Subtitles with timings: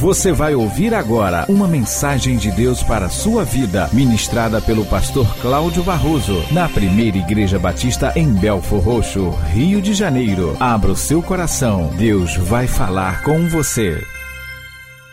[0.00, 5.26] Você vai ouvir agora uma mensagem de Deus para a sua vida, ministrada pelo pastor
[5.42, 10.56] Cláudio Barroso, na primeira Igreja Batista em Belfor Roxo, Rio de Janeiro.
[10.58, 14.02] Abra o seu coração, Deus vai falar com você.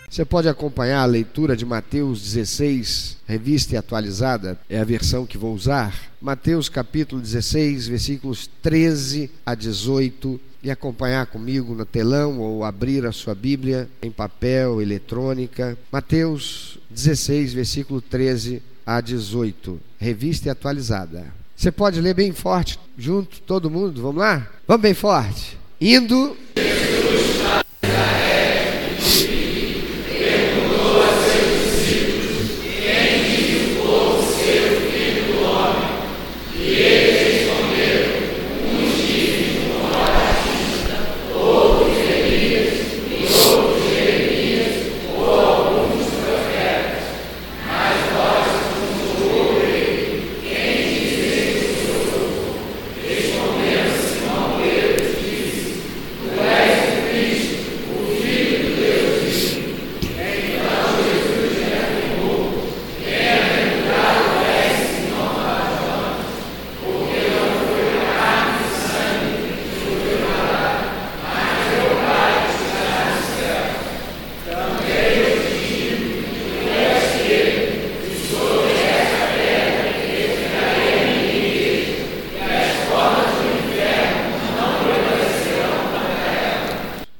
[0.10, 5.38] Você pode acompanhar a leitura de Mateus 16, revista e atualizada, é a versão que
[5.38, 5.94] vou usar.
[6.22, 13.12] Mateus capítulo 16, versículos 13 a 18, e acompanhar comigo no telão ou abrir a
[13.12, 15.78] sua Bíblia em papel, eletrônica.
[15.92, 21.26] Mateus 16, versículo 13 a 18, revista e atualizada.
[21.56, 24.48] Você pode ler bem forte, junto, todo mundo, vamos lá?
[24.68, 25.58] Vamos bem forte.
[25.80, 26.36] Indo.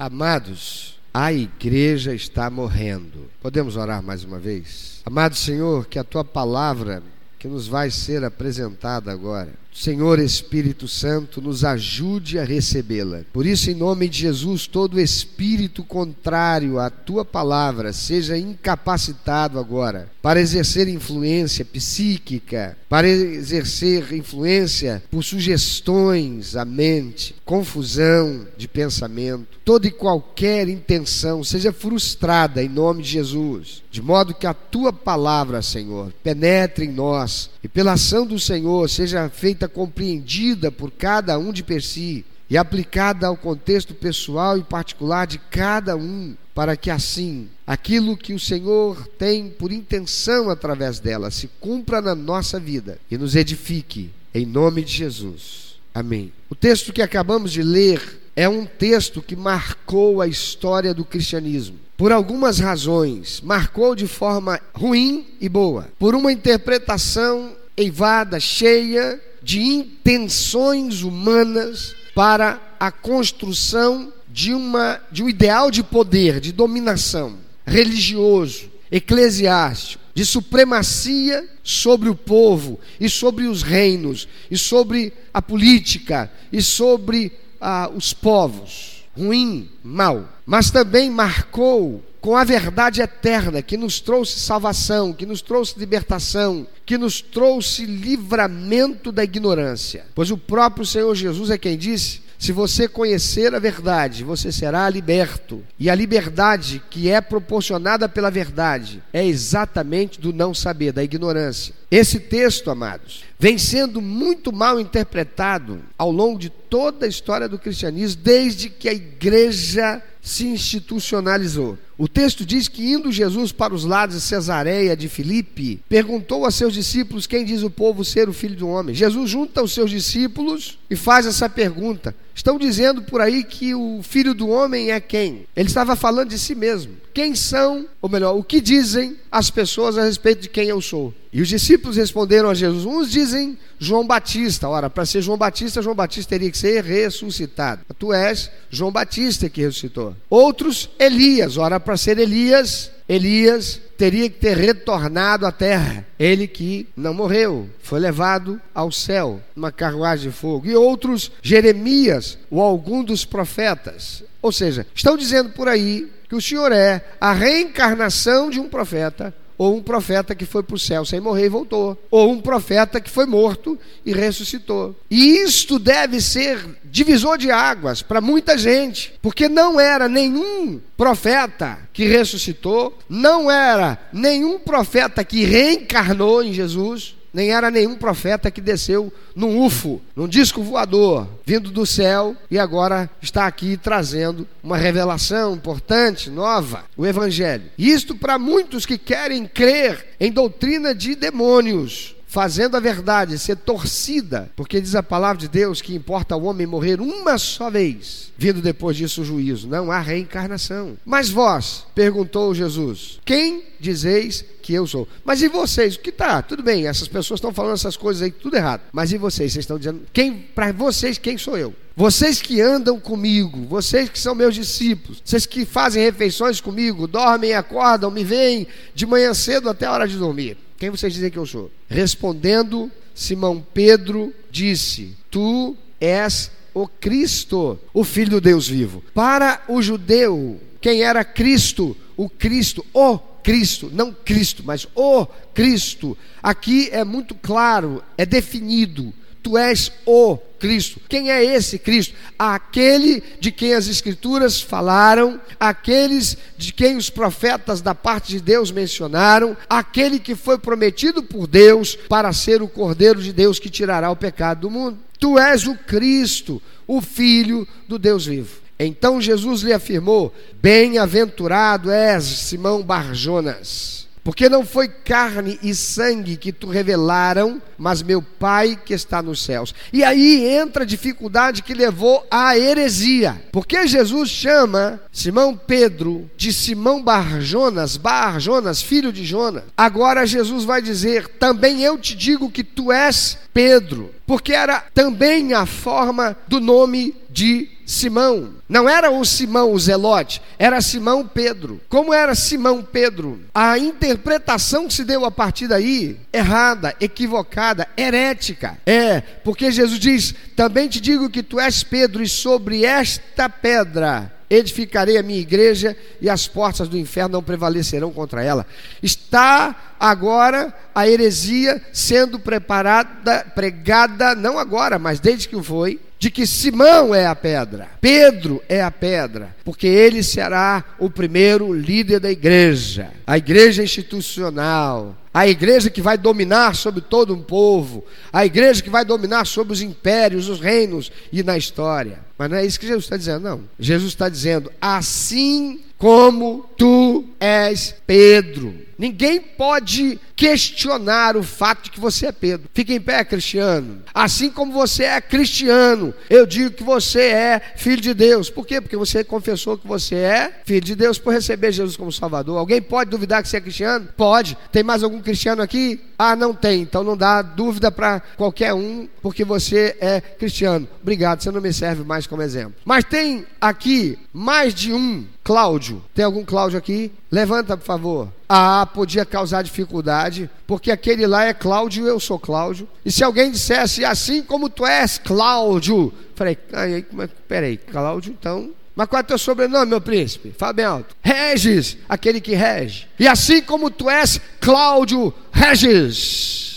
[0.08, 3.30] Amados, a igreja está morrendo.
[3.42, 5.02] Podemos orar mais uma vez?
[5.06, 7.04] Amado Senhor, que a tua palavra
[7.38, 13.22] que nos vai ser apresentada agora, Senhor Espírito Santo, nos ajude a recebê-la.
[13.32, 20.10] Por isso, em nome de Jesus, todo espírito contrário à tua palavra seja incapacitado agora
[20.20, 29.60] para exercer influência psíquica, para exercer influência por sugestões à mente, confusão de pensamento.
[29.64, 34.92] Toda e qualquer intenção seja frustrada em nome de Jesus, de modo que a tua
[34.92, 41.38] palavra, Senhor, penetre em nós e pela ação do Senhor seja feita compreendida por cada
[41.38, 46.78] um de per si e aplicada ao contexto pessoal e particular de cada um, para
[46.78, 52.60] que assim aquilo que o Senhor tem por intenção através dela se cumpra na nossa
[52.60, 55.76] vida e nos edifique, em nome de Jesus.
[55.94, 56.32] Amém.
[56.50, 61.78] O texto que acabamos de ler é um texto que marcou a história do cristianismo.
[61.98, 65.90] Por algumas razões, marcou de forma ruim e boa.
[65.98, 75.30] Por uma interpretação eivada, cheia de intenções humanas para a construção de, uma, de um
[75.30, 83.62] ideal de poder, de dominação religioso, eclesiástico, de supremacia sobre o povo e sobre os
[83.62, 87.32] reinos, e sobre a política, e sobre
[87.62, 89.04] ah, os povos.
[89.16, 90.28] Ruim, mal.
[90.46, 96.68] Mas também marcou com a verdade eterna que nos trouxe salvação, que nos trouxe libertação,
[96.86, 100.06] que nos trouxe livramento da ignorância.
[100.14, 104.90] Pois o próprio Senhor Jesus é quem disse: se você conhecer a verdade, você será
[104.90, 105.64] liberto.
[105.80, 111.74] E a liberdade que é proporcionada pela verdade é exatamente do não saber, da ignorância.
[111.90, 117.60] Esse texto, amados, vem sendo muito mal interpretado ao longo de toda a história do
[117.60, 121.78] cristianismo, desde que a igreja se institucionalizou.
[121.98, 126.52] O texto diz que, indo Jesus para os lados de Cesareia de Filipe, perguntou a
[126.52, 128.94] seus discípulos quem diz o povo ser o filho do homem.
[128.94, 132.14] Jesus junta os seus discípulos e faz essa pergunta.
[132.36, 135.48] Estão dizendo por aí que o filho do homem é quem?
[135.56, 136.94] Ele estava falando de si mesmo.
[137.14, 141.14] Quem são, ou melhor, o que dizem as pessoas a respeito de quem eu sou?
[141.32, 144.68] E os discípulos responderam a Jesus: uns dizem João Batista.
[144.68, 147.82] Ora, para ser João Batista, João Batista teria que ser ressuscitado.
[148.00, 150.16] Tu és João Batista que ressuscitou.
[150.28, 151.56] Outros, Elias.
[151.56, 156.04] Ora, para ser Elias, Elias teria que ter retornado à terra.
[156.18, 160.66] Ele que não morreu, foi levado ao céu, numa carruagem de fogo.
[160.66, 164.24] E outros, Jeremias ou algum dos profetas.
[164.42, 169.34] Ou seja, estão dizendo por aí que o Senhor é a reencarnação de um profeta
[169.58, 173.02] ou um profeta que foi para o céu sem morrer e voltou, ou um profeta
[173.02, 174.96] que foi morto e ressuscitou.
[175.10, 181.80] E isto deve ser divisor de águas para muita gente, porque não era nenhum profeta
[181.92, 188.60] que ressuscitou, não era nenhum profeta que reencarnou em Jesus, nem era nenhum profeta que
[188.60, 194.76] desceu num UFO, num disco voador, vindo do céu e agora está aqui trazendo uma
[194.76, 197.66] revelação importante, nova, o Evangelho.
[197.78, 204.52] Isto para muitos que querem crer em doutrina de demônios fazendo a verdade ser torcida,
[204.56, 208.62] porque diz a palavra de Deus que importa ao homem morrer uma só vez, vindo
[208.62, 210.98] depois disso o juízo, não há reencarnação.
[211.06, 215.08] Mas vós, perguntou Jesus, quem dizeis que eu sou?
[215.24, 215.96] Mas e vocês?
[215.96, 216.42] O que tá?
[216.42, 218.82] Tudo bem, essas pessoas estão falando essas coisas aí, tudo errado.
[218.92, 219.54] Mas e vocês?
[219.54, 221.74] Vocês estão dizendo, quem, para vocês, quem sou eu?
[221.96, 227.56] Vocês que andam comigo, vocês que são meus discípulos, vocês que fazem refeições comigo, dormem,
[227.56, 230.58] acordam, me veem de manhã cedo até a hora de dormir.
[230.78, 231.72] Quem vocês dizem que eu sou?
[231.90, 239.04] Respondendo, Simão Pedro disse: Tu és o Cristo, o Filho do Deus vivo.
[239.14, 241.98] Para o judeu, quem era Cristo?
[242.16, 246.16] O Cristo, o Cristo, não Cristo, mas o Cristo.
[246.42, 249.14] Aqui é muito claro, é definido
[249.48, 251.00] Tu és o Cristo.
[251.08, 252.14] Quem é esse Cristo?
[252.38, 258.72] Aquele de quem as Escrituras falaram, aqueles de quem os profetas da parte de Deus
[258.72, 264.12] mencionaram, aquele que foi prometido por Deus para ser o Cordeiro de Deus que tirará
[264.12, 264.98] o pecado do mundo.
[265.18, 268.60] Tu és o Cristo, o Filho do Deus vivo.
[268.78, 273.97] Então Jesus lhe afirmou: Bem-aventurado és, Simão Barjonas
[274.28, 279.42] porque não foi carne e sangue que tu revelaram, mas meu Pai que está nos
[279.42, 279.74] céus.
[279.94, 283.42] E aí entra a dificuldade que levou à heresia.
[283.54, 289.64] Porque Jesus chama Simão Pedro de Simão Barjonas, Barjonas, filho de Jonas.
[289.78, 295.54] Agora Jesus vai dizer: também eu te digo que tu és Pedro, porque era também
[295.54, 298.56] a forma do nome de Simão.
[298.68, 301.80] Não era o Simão o Zelote, era Simão Pedro.
[301.88, 303.40] Como era Simão Pedro?
[303.54, 308.80] A interpretação que se deu a partir daí, errada, equivocada, herética.
[308.88, 314.34] É, porque Jesus diz: Também te digo que tu és Pedro, e sobre esta pedra
[314.50, 318.66] edificarei a minha igreja e as portas do inferno não prevalecerão contra ela.
[319.04, 326.48] Está agora a heresia sendo preparada, pregada, não agora, mas desde que foi, de que
[326.48, 332.32] Simão é a pedra, Pedro é a pedra, porque ele será o primeiro líder da
[332.32, 338.04] igreja, a igreja institucional, a igreja que vai dominar sobre todo um povo,
[338.34, 342.22] a igreja que vai dominar sobre os impérios, os reinos e na história.
[342.36, 343.62] Mas não é isso que Jesus está dizendo, não.
[343.80, 348.88] Jesus está dizendo: assim como tu és Pedro.
[348.98, 352.68] Ninguém pode questionar o fato de que você é Pedro.
[352.74, 354.02] Fique em pé, cristiano.
[354.12, 358.50] Assim como você é cristiano, eu digo que você é filho de Deus.
[358.50, 358.82] Por quê?
[358.82, 362.58] Porque você confessou que você é filho de Deus por receber Jesus como Salvador.
[362.58, 364.10] Alguém pode duvidar que você é cristiano?
[364.18, 364.58] Pode.
[364.72, 366.00] Tem mais algum cristiano aqui?
[366.18, 366.82] Ah, não tem.
[366.82, 370.88] Então não dá dúvida para qualquer um, porque você é cristiano.
[371.02, 372.76] Obrigado, você não me serve mais como exemplo.
[372.86, 376.02] Mas tem aqui mais de um Cláudio.
[376.16, 377.12] Tem algum Cláudio aqui?
[377.30, 378.30] Levanta, por favor.
[378.48, 382.88] Ah, podia causar dificuldade, porque aquele lá é Cláudio e eu sou Cláudio.
[383.04, 387.06] E se alguém dissesse assim como tu és, Cláudio, falei, aí,
[387.50, 388.72] peraí, Cláudio, então.
[388.98, 390.54] Mas qual é o teu sobrenome, meu príncipe?
[390.58, 391.16] Fala bem alto.
[391.22, 393.08] Regis, aquele que rege.
[393.18, 396.68] E assim como tu és, Cláudio Regis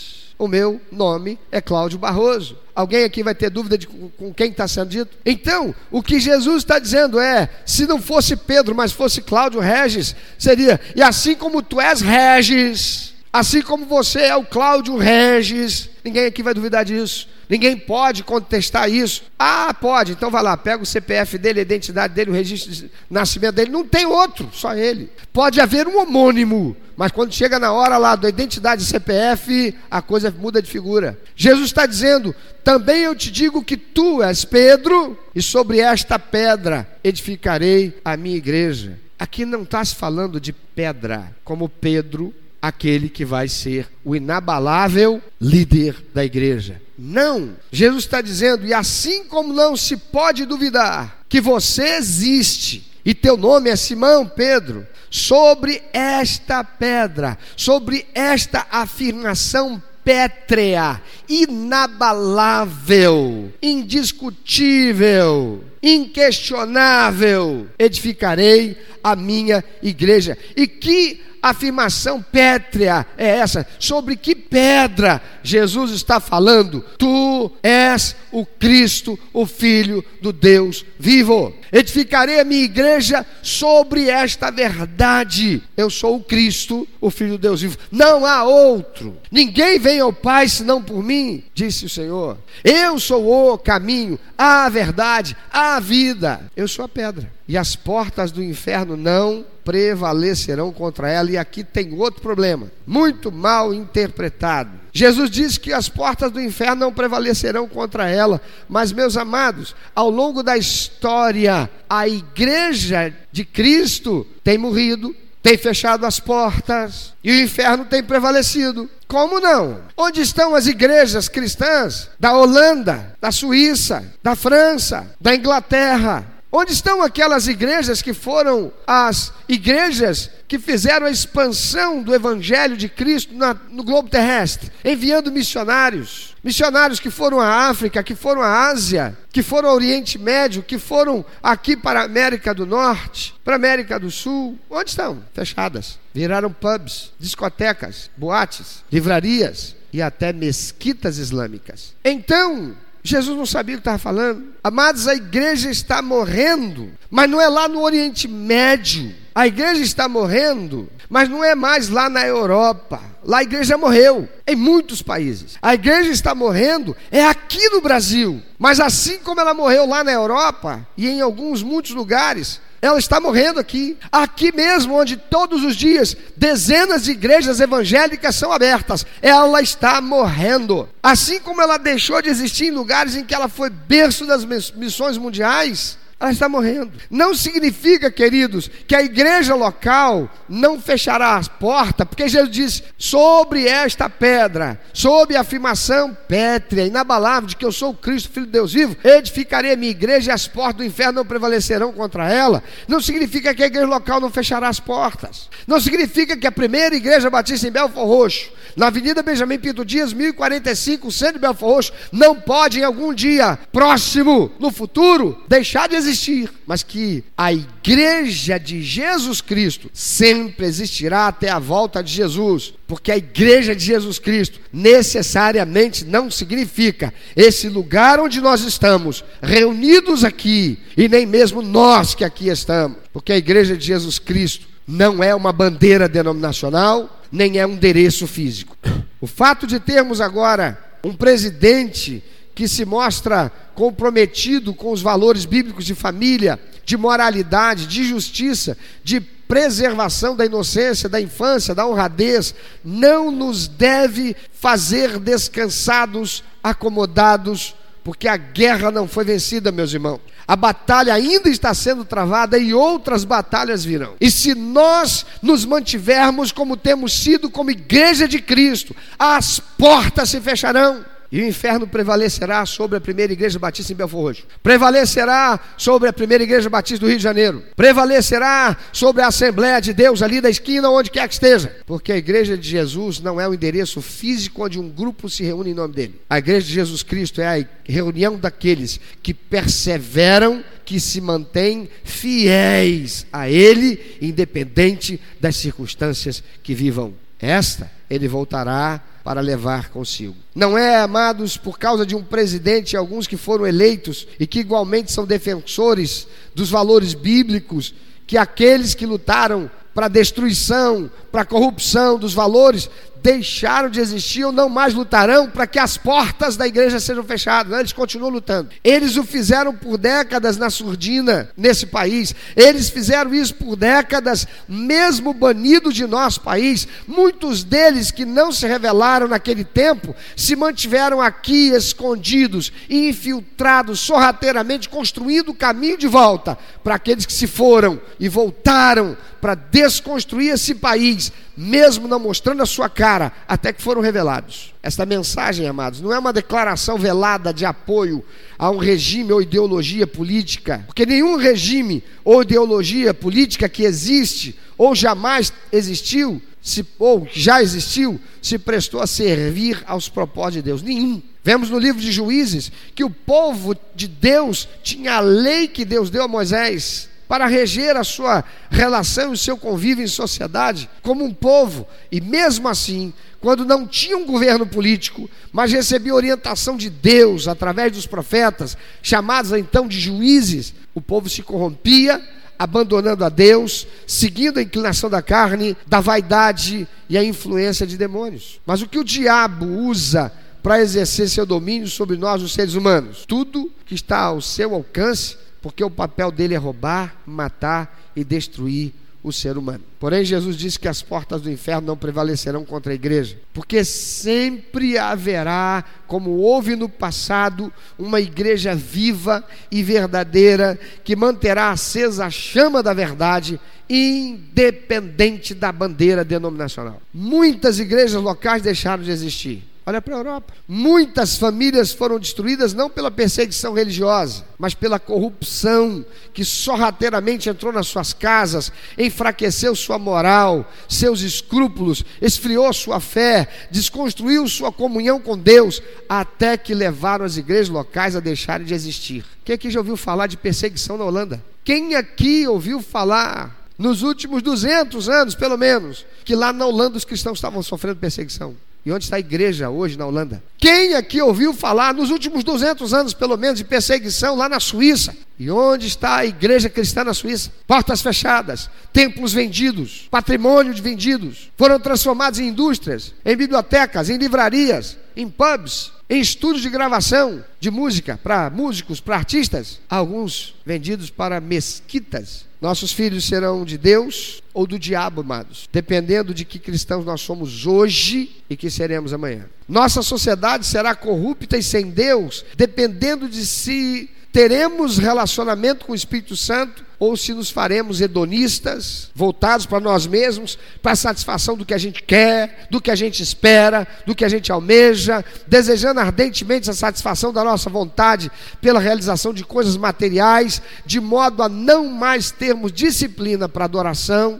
[0.41, 2.57] o meu nome é Cláudio Barroso.
[2.75, 5.15] Alguém aqui vai ter dúvida de com quem está sendo dito?
[5.25, 10.17] Então, o que Jesus está dizendo é: se não fosse Pedro, mas fosse Cláudio Regis,
[10.39, 16.27] seria, e assim como tu és Regis, assim como você é o Cláudio Regis, ninguém
[16.27, 17.29] aqui vai duvidar disso.
[17.51, 19.25] Ninguém pode contestar isso.
[19.37, 22.89] Ah, pode, então vai lá, pega o CPF dele, a identidade dele, o registro de
[23.11, 23.73] nascimento dele.
[23.73, 25.11] Não tem outro, só ele.
[25.33, 30.31] Pode haver um homônimo, mas quando chega na hora lá da identidade CPF, a coisa
[30.31, 31.19] muda de figura.
[31.35, 32.33] Jesus está dizendo:
[32.63, 38.37] também eu te digo que tu és Pedro, e sobre esta pedra edificarei a minha
[38.37, 38.97] igreja.
[39.19, 45.23] Aqui não está se falando de pedra, como Pedro aquele que vai ser o inabalável
[45.41, 46.81] líder da igreja.
[46.99, 53.15] Não, Jesus está dizendo, e assim como não se pode duvidar que você existe, e
[53.15, 67.67] teu nome é Simão Pedro, sobre esta pedra, sobre esta afirmação pétrea, inabalável, indiscutível, inquestionável,
[67.79, 70.37] edificarei a minha igreja.
[70.57, 73.67] E que afirmação pétrea é essa?
[73.79, 76.85] Sobre que pedra Jesus está falando?
[76.99, 81.55] Tu és o Cristo, o Filho do Deus vivo.
[81.73, 85.63] Edificarei a minha igreja sobre esta verdade.
[85.77, 87.79] Eu sou o Cristo, o Filho do Deus vivo.
[87.91, 89.17] Não há outro.
[89.31, 92.39] Ninguém vem ao Pai senão por mim, disse o Senhor.
[92.65, 96.41] Eu sou o caminho, a verdade, a vida.
[96.57, 97.40] Eu sou a pedra.
[97.51, 101.33] E as portas do inferno não prevalecerão contra ela.
[101.33, 104.71] E aqui tem outro problema, muito mal interpretado.
[104.93, 110.09] Jesus disse que as portas do inferno não prevalecerão contra ela, mas, meus amados, ao
[110.09, 117.41] longo da história, a igreja de Cristo tem morrido, tem fechado as portas e o
[117.43, 118.89] inferno tem prevalecido.
[119.09, 119.81] Como não?
[119.97, 127.01] Onde estão as igrejas cristãs da Holanda, da Suíça, da França, da Inglaterra, Onde estão
[127.01, 133.55] aquelas igrejas que foram as igrejas que fizeram a expansão do Evangelho de Cristo na,
[133.55, 136.35] no globo terrestre, enviando missionários?
[136.43, 140.77] Missionários que foram à África, que foram à Ásia, que foram ao Oriente Médio, que
[140.77, 144.59] foram aqui para a América do Norte, para a América do Sul.
[144.69, 145.23] Onde estão?
[145.33, 146.01] Fechadas.
[146.13, 151.95] Viraram pubs, discotecas, boates, livrarias e até mesquitas islâmicas.
[152.05, 154.53] Então, Jesus não sabia o que estava falando.
[154.63, 159.15] Amados, a igreja está morrendo, mas não é lá no Oriente Médio.
[159.35, 163.01] A igreja está morrendo, mas não é mais lá na Europa.
[163.25, 165.57] Lá a igreja morreu em muitos países.
[165.61, 168.43] A igreja está morrendo é aqui no Brasil.
[168.59, 173.21] Mas assim como ela morreu lá na Europa e em alguns muitos lugares, ela está
[173.21, 173.97] morrendo aqui.
[174.11, 180.89] Aqui mesmo, onde todos os dias dezenas de igrejas evangélicas são abertas, ela está morrendo.
[181.03, 184.45] Assim como ela deixou de existir em lugares em que ela foi berço das
[184.75, 186.93] missões mundiais, ela está morrendo.
[187.11, 193.67] Não significa, queridos, que a igreja local não fechará as portas, porque Jesus diz: sobre
[193.67, 198.53] esta pedra, sob a afirmação pétrea, inabalável de que eu sou o Cristo, Filho de
[198.53, 202.63] Deus vivo, edificarei a minha igreja e as portas do inferno não prevalecerão contra ela.
[202.87, 205.49] Não significa que a igreja local não fechará as portas.
[205.67, 210.13] Não significa que a primeira igreja batista em Belfor Roxo, na Avenida Benjamin Pinto Dias,
[210.13, 215.97] 1045, centro de Belfor Roxo, não pode em algum dia próximo, no futuro, deixar de
[215.97, 222.13] existir existir, mas que a igreja de Jesus Cristo sempre existirá até a volta de
[222.13, 229.25] Jesus, porque a igreja de Jesus Cristo necessariamente não significa esse lugar onde nós estamos,
[229.41, 234.67] reunidos aqui, e nem mesmo nós que aqui estamos, porque a igreja de Jesus Cristo
[234.87, 238.77] não é uma bandeira denominacional, nem é um endereço físico.
[239.21, 242.23] O fato de termos agora um presidente
[242.61, 249.19] que se mostra comprometido com os valores bíblicos de família, de moralidade, de justiça, de
[249.19, 257.75] preservação da inocência, da infância, da honradez, não nos deve fazer descansados, acomodados,
[258.05, 260.21] porque a guerra não foi vencida, meus irmãos.
[260.47, 264.17] A batalha ainda está sendo travada e outras batalhas virão.
[264.21, 270.43] E se nós nos mantivermos como temos sido, como igreja de Cristo, as portas se
[270.43, 271.03] fecharão.
[271.33, 274.47] E o inferno prevalecerá sobre a primeira igreja batista em Belfor Roxo.
[274.63, 277.63] Prevalecerá sobre a primeira igreja batista do Rio de Janeiro.
[277.77, 281.77] Prevalecerá sobre a Assembleia de Deus ali da esquina, onde quer que esteja.
[281.87, 285.71] Porque a igreja de Jesus não é o endereço físico onde um grupo se reúne
[285.71, 286.21] em nome dele.
[286.29, 293.25] A igreja de Jesus Cristo é a reunião daqueles que perseveram, que se mantêm fiéis
[293.33, 297.15] a Ele, independente das circunstâncias que vivam.
[297.41, 300.35] Esta ele voltará para levar consigo.
[300.55, 304.61] Não é, amados, por causa de um presidente e alguns que foram eleitos e que
[304.61, 307.95] igualmente são defensores dos valores bíblicos,
[308.27, 312.89] que aqueles que lutaram para a destruição, para a corrupção dos valores,
[313.23, 317.79] deixaram de existir ou não mais lutarão para que as portas da igreja sejam fechadas.
[317.79, 318.71] Eles continuam lutando.
[318.83, 322.35] Eles o fizeram por décadas na surdina nesse país.
[322.57, 326.87] Eles fizeram isso por décadas, mesmo banidos de nosso país.
[327.07, 335.51] Muitos deles que não se revelaram naquele tempo se mantiveram aqui escondidos infiltrados sorrateiramente, construindo
[335.51, 341.33] o caminho de volta para aqueles que se foram e voltaram para desconstruir esse país,
[341.61, 344.73] mesmo não mostrando a sua cara, até que foram revelados.
[344.83, 348.25] Esta mensagem, amados, não é uma declaração velada de apoio
[348.59, 354.95] a um regime ou ideologia política, porque nenhum regime ou ideologia política que existe ou
[354.95, 360.83] jamais existiu, se, ou já existiu, se prestou a servir aos propósitos de Deus.
[360.83, 361.21] Nenhum.
[361.45, 366.09] Vemos no livro de Juízes que o povo de Deus tinha a lei que Deus
[366.09, 371.25] deu a Moisés para reger a sua relação e o seu convívio em sociedade como
[371.25, 376.91] um povo, e mesmo assim, quando não tinha um governo político, mas recebia orientação de
[376.91, 382.21] Deus através dos profetas, chamados então de juízes, o povo se corrompia,
[382.59, 388.61] abandonando a Deus, seguindo a inclinação da carne, da vaidade e a influência de demônios.
[388.67, 390.33] Mas o que o diabo usa
[390.65, 393.25] para exercer seu domínio sobre nós, os seres humanos.
[393.25, 398.93] Tudo que está ao seu alcance, porque o papel dele é roubar, matar e destruir
[399.23, 399.83] o ser humano.
[399.99, 404.97] Porém, Jesus disse que as portas do inferno não prevalecerão contra a igreja, porque sempre
[404.97, 412.83] haverá, como houve no passado, uma igreja viva e verdadeira que manterá acesa a chama
[412.83, 417.03] da verdade, independente da bandeira denominacional.
[417.13, 420.53] Muitas igrejas locais deixaram de existir Olha para a Europa.
[420.69, 427.87] Muitas famílias foram destruídas não pela perseguição religiosa, mas pela corrupção que sorrateiramente entrou nas
[427.87, 435.83] suas casas, enfraqueceu sua moral, seus escrúpulos, esfriou sua fé, desconstruiu sua comunhão com Deus,
[436.09, 439.25] até que levaram as igrejas locais a deixarem de existir.
[439.45, 441.43] Quem aqui já ouviu falar de perseguição na Holanda?
[441.65, 447.05] Quem aqui ouviu falar nos últimos 200 anos, pelo menos, que lá na Holanda os
[447.05, 448.55] cristãos estavam sofrendo perseguição?
[448.85, 450.43] E onde está a igreja hoje na Holanda?
[450.57, 455.15] Quem aqui ouviu falar nos últimos 200 anos, pelo menos, de perseguição lá na Suíça?
[455.39, 457.53] E onde está a igreja cristã na Suíça?
[457.67, 464.97] Portas fechadas, templos vendidos, patrimônio de vendidos, foram transformados em indústrias, em bibliotecas, em livrarias,
[465.15, 471.41] em pubs, em estúdios de gravação de música para músicos, para artistas, alguns vendidos para
[471.41, 477.21] mesquitas nossos filhos serão de Deus ou do diabo, amados, dependendo de que cristãos nós
[477.21, 479.47] somos hoje e que seremos amanhã.
[479.69, 486.37] Nossa sociedade será corrupta e sem Deus, dependendo de se teremos relacionamento com o Espírito
[486.37, 491.73] Santo ou se nos faremos hedonistas, voltados para nós mesmos, para a satisfação do que
[491.73, 496.69] a gente quer, do que a gente espera, do que a gente almeja, desejando ardentemente
[496.69, 498.31] a satisfação da nossa vontade
[498.61, 504.40] pela realização de coisas materiais, de modo a não mais termos disciplina para adoração,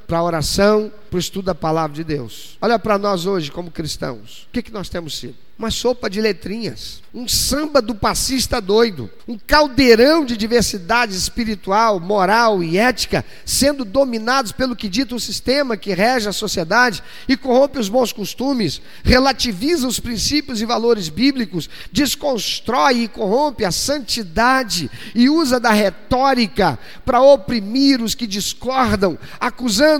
[0.11, 2.57] para oração, para o estudo da palavra de Deus.
[2.61, 5.35] Olha para nós hoje como cristãos, o que, que nós temos sido?
[5.61, 12.63] uma sopa de letrinhas, um samba do passista doido, um caldeirão de diversidade espiritual, moral
[12.63, 17.77] e ética, sendo dominados pelo que dita o sistema que rege a sociedade e corrompe
[17.77, 25.29] os bons costumes, relativiza os princípios e valores bíblicos, desconstrói e corrompe a santidade e
[25.29, 29.15] usa da retórica para oprimir os que discordam,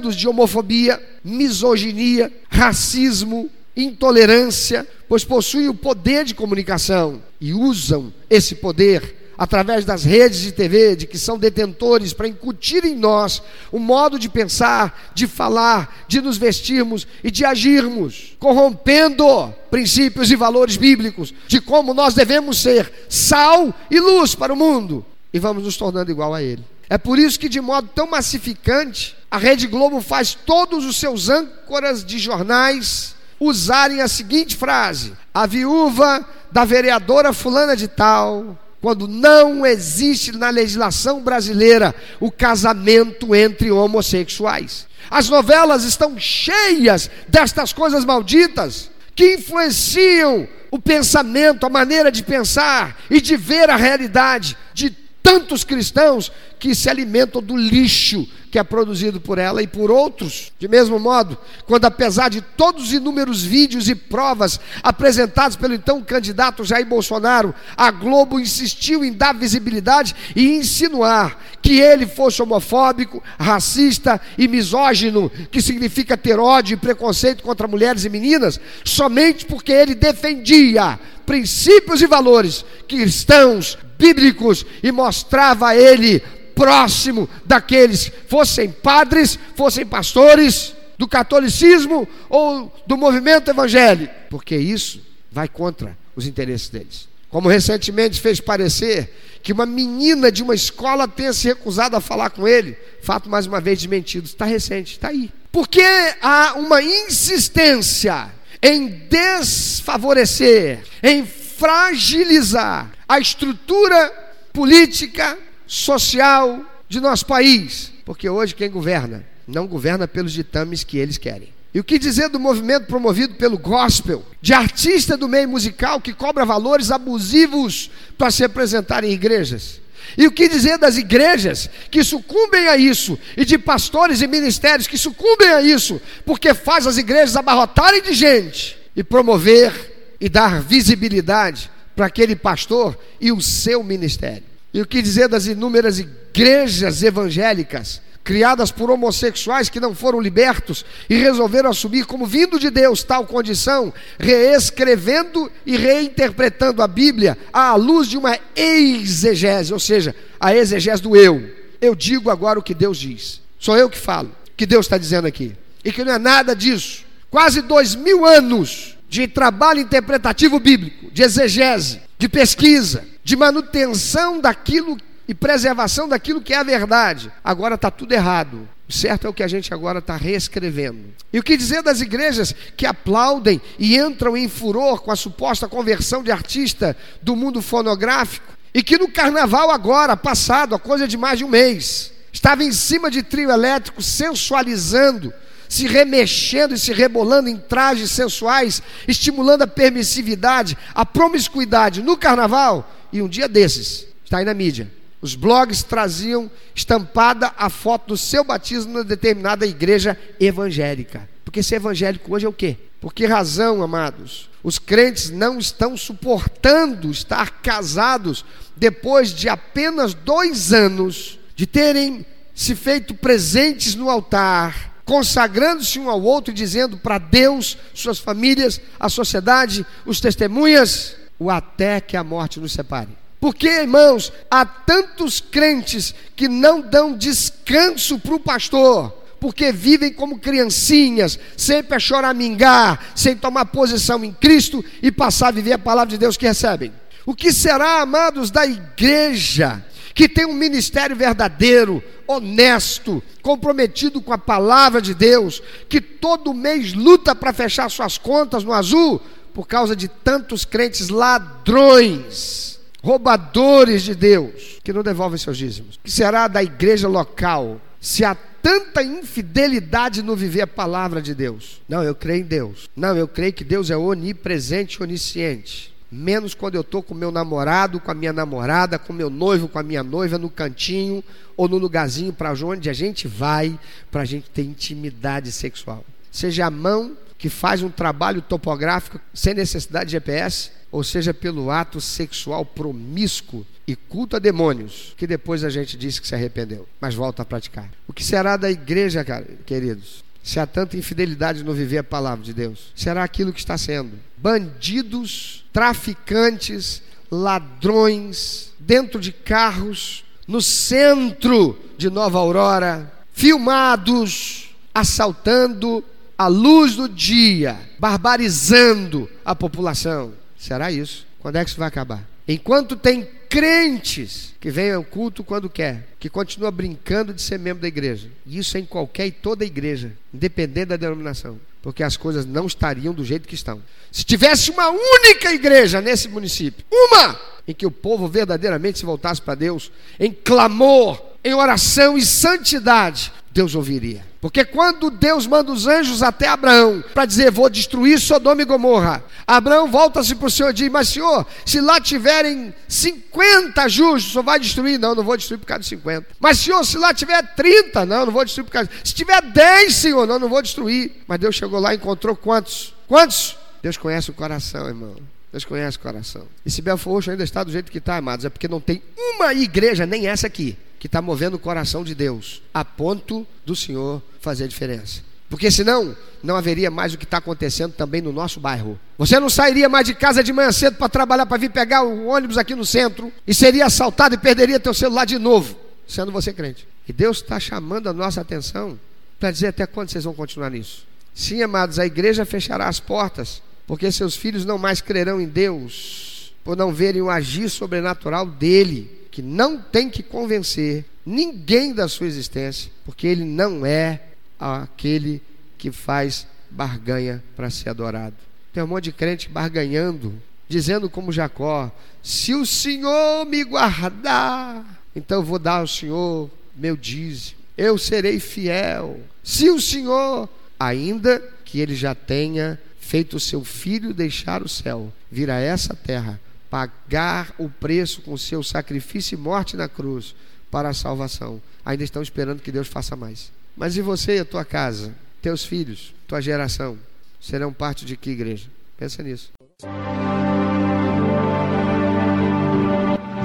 [0.09, 9.21] de homofobia, misoginia, racismo, intolerância, pois possuem o poder de comunicação e usam esse poder
[9.37, 14.19] através das redes de TV, de que são detentores, para incutir em nós o modo
[14.19, 21.33] de pensar, de falar, de nos vestirmos e de agirmos, corrompendo princípios e valores bíblicos
[21.47, 26.11] de como nós devemos ser sal e luz para o mundo e vamos nos tornando
[26.11, 26.63] igual a ele.
[26.91, 31.29] É por isso que, de modo tão massificante, a Rede Globo faz todos os seus
[31.29, 39.07] âncoras de jornais usarem a seguinte frase: a viúva da vereadora fulana de tal, quando
[39.07, 44.85] não existe na legislação brasileira o casamento entre homossexuais.
[45.09, 52.97] As novelas estão cheias destas coisas malditas que influenciam o pensamento, a maneira de pensar
[53.09, 54.89] e de ver a realidade de
[55.21, 60.51] tantos cristãos que se alimentam do lixo que é produzido por ela e por outros.
[60.59, 66.03] De mesmo modo, quando apesar de todos os inúmeros vídeos e provas apresentados pelo então
[66.03, 73.23] candidato Jair Bolsonaro, a Globo insistiu em dar visibilidade e insinuar que ele fosse homofóbico,
[73.39, 79.71] racista e misógino, que significa ter ódio e preconceito contra mulheres e meninas, somente porque
[79.71, 86.21] ele defendia princípios e valores cristãos, bíblicos e mostrava a ele
[86.61, 95.47] próximo daqueles, fossem padres, fossem pastores, do catolicismo ou do movimento evangélico, porque isso vai
[95.47, 97.07] contra os interesses deles.
[97.27, 102.29] Como recentemente fez parecer que uma menina de uma escola tenha se recusado a falar
[102.29, 105.31] com ele, fato mais uma vez desmentido, está recente, está aí.
[105.51, 105.81] Porque
[106.21, 114.11] há uma insistência em desfavorecer, em fragilizar a estrutura
[114.53, 115.35] política
[115.71, 121.47] social de nosso país, porque hoje quem governa não governa pelos ditames que eles querem.
[121.73, 126.11] E o que dizer do movimento promovido pelo gospel, de artista do meio musical que
[126.11, 129.79] cobra valores abusivos para se apresentar em igrejas?
[130.17, 134.87] E o que dizer das igrejas que sucumbem a isso, e de pastores e ministérios
[134.87, 140.61] que sucumbem a isso, porque faz as igrejas abarrotarem de gente e promover e dar
[140.61, 144.50] visibilidade para aquele pastor e o seu ministério.
[144.73, 150.85] E o que dizer das inúmeras igrejas evangélicas criadas por homossexuais que não foram libertos
[151.09, 157.75] e resolveram assumir como vindo de Deus tal condição, reescrevendo e reinterpretando a Bíblia à
[157.75, 161.49] luz de uma exegese, ou seja, a exegese do eu.
[161.81, 164.97] Eu digo agora o que Deus diz, sou eu que falo, o que Deus está
[164.97, 167.03] dizendo aqui, e que não é nada disso.
[167.29, 174.97] Quase dois mil anos de trabalho interpretativo bíblico, de exegese, de pesquisa, de manutenção daquilo
[175.27, 177.31] e preservação daquilo que é a verdade.
[177.43, 178.67] Agora está tudo errado.
[178.87, 181.13] O certo é o que a gente agora está reescrevendo.
[181.31, 185.69] E o que dizer das igrejas que aplaudem e entram em furor com a suposta
[185.69, 191.17] conversão de artista do mundo fonográfico e que no carnaval agora, passado, a coisa de
[191.17, 195.33] mais de um mês, estava em cima de trio elétrico sensualizando,
[195.67, 202.89] se remexendo e se rebolando em trajes sensuais, estimulando a permissividade, a promiscuidade no carnaval,
[203.11, 208.17] e um dia desses, está aí na mídia, os blogs traziam estampada a foto do
[208.17, 211.29] seu batismo na determinada igreja evangélica.
[211.45, 212.77] Porque ser evangélico hoje é o quê?
[212.99, 214.49] Por que razão, amados?
[214.63, 218.43] Os crentes não estão suportando estar casados
[218.75, 226.21] depois de apenas dois anos de terem se feito presentes no altar, consagrando-se um ao
[226.21, 232.23] outro e dizendo para Deus, suas famílias, a sociedade, os testemunhas, o até que a
[232.23, 233.09] morte nos separe.
[233.39, 240.37] Porque, irmãos, há tantos crentes que não dão descanso para o pastor, porque vivem como
[240.37, 246.11] criancinhas, sempre a choramingar, sem tomar posição em Cristo e passar a viver a palavra
[246.11, 246.93] de Deus que recebem.
[247.25, 254.37] O que será, amados, da igreja que tem um ministério verdadeiro, honesto, comprometido com a
[254.37, 259.21] palavra de Deus, que todo mês luta para fechar suas contas no azul,
[259.53, 262.71] por causa de tantos crentes ladrões?
[263.01, 265.99] roubadores de Deus, que não devolvem seus dízimos.
[266.03, 271.81] que será da igreja local se há tanta infidelidade no viver a palavra de Deus?
[271.89, 272.89] Não, eu creio em Deus.
[272.95, 275.91] Não, eu creio que Deus é onipresente, onisciente.
[276.11, 279.79] Menos quando eu estou com meu namorado, com a minha namorada, com meu noivo, com
[279.79, 281.23] a minha noiva no cantinho
[281.55, 283.79] ou no lugarzinho para onde a gente vai
[284.11, 286.03] para a gente ter intimidade sexual.
[286.29, 291.71] Seja a mão que faz um trabalho topográfico sem necessidade de GPS, ou seja, pelo
[291.71, 296.87] ato sexual promíscuo e culto a demônios, que depois a gente diz que se arrependeu,
[297.01, 297.89] mas volta a praticar.
[298.07, 299.25] O que será da igreja,
[299.65, 300.23] queridos?
[300.43, 304.19] Se há tanta infidelidade no viver a palavra de Deus, será aquilo que está sendo:
[304.37, 307.01] bandidos, traficantes,
[307.31, 316.03] ladrões, dentro de carros, no centro de Nova Aurora, filmados, assaltando
[316.37, 320.33] a luz do dia, barbarizando a população.
[320.57, 321.25] Será isso?
[321.39, 322.27] Quando é que isso vai acabar?
[322.47, 327.81] Enquanto tem crentes que vêm ao culto quando quer, que continua brincando de ser membro
[327.81, 328.29] da igreja.
[328.47, 333.13] Isso é em qualquer e toda igreja, independente da denominação, porque as coisas não estariam
[333.13, 333.81] do jeito que estão.
[334.09, 339.41] Se tivesse uma única igreja nesse município, uma em que o povo verdadeiramente se voltasse
[339.41, 344.30] para Deus, em clamor, em oração e santidade, Deus ouviria.
[344.41, 349.23] Porque quando Deus manda os anjos até Abraão para dizer, vou destruir Sodoma e Gomorra,
[349.45, 354.41] Abraão volta-se para o Senhor e diz, mas Senhor, se lá tiverem 50 justos, só
[354.41, 354.97] vai destruir?
[354.97, 356.25] Não, não vou destruir por causa de 50.
[356.39, 359.07] Mas Senhor, se lá tiver 30, não, não vou destruir por causa de...
[359.07, 361.21] Se tiver 10, Senhor, não, não vou destruir.
[361.27, 362.95] Mas Deus chegou lá e encontrou quantos?
[363.07, 363.55] Quantos?
[363.83, 365.15] Deus conhece o coração, irmão.
[365.51, 366.47] Deus conhece o coração.
[366.65, 369.03] E se Roxo ainda está do jeito que está, amados, é porque não tem
[369.35, 373.75] uma igreja, nem essa aqui, que está movendo o coração de Deus, a ponto do
[373.75, 375.23] Senhor fazer a diferença.
[375.49, 378.99] Porque senão, não haveria mais o que está acontecendo também no nosso bairro.
[379.17, 382.27] Você não sairia mais de casa de manhã cedo para trabalhar, para vir pegar o
[382.27, 385.75] ônibus aqui no centro, e seria assaltado e perderia teu celular de novo,
[386.07, 386.87] sendo você crente.
[387.07, 388.99] E Deus está chamando a nossa atenção
[389.39, 391.07] para dizer até quando vocês vão continuar nisso.
[391.33, 396.53] Sim, amados, a igreja fechará as portas, porque seus filhos não mais crerão em Deus,
[396.63, 402.27] por não verem o agir sobrenatural dele que não tem que convencer ninguém da sua
[402.27, 404.21] existência, porque ele não é
[404.59, 405.41] aquele
[405.77, 408.35] que faz barganha para ser adorado.
[408.73, 410.33] Tem um monte de crente barganhando,
[410.67, 411.89] dizendo como Jacó:
[412.21, 418.39] se o Senhor me guardar, então eu vou dar ao Senhor meu dízimo, eu serei
[418.39, 419.19] fiel.
[419.43, 425.11] Se o Senhor, ainda que ele já tenha feito o seu filho deixar o céu,
[425.31, 426.39] vir a essa terra
[426.71, 430.33] pagar o preço com seu sacrifício e morte na cruz
[430.71, 431.61] para a salvação.
[431.85, 433.51] Ainda estão esperando que Deus faça mais.
[433.75, 436.97] Mas e você e a tua casa, teus filhos, tua geração,
[437.41, 438.69] serão parte de que igreja?
[438.97, 439.51] Pensa nisso.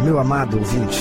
[0.05, 1.01] Meu amado ouvinte,